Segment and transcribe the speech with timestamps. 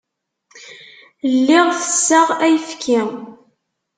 [1.33, 2.99] Lliɣ tesseɣ ayefki.